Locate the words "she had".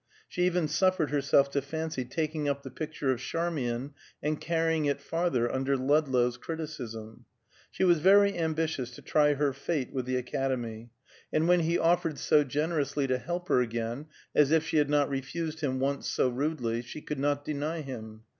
14.65-14.89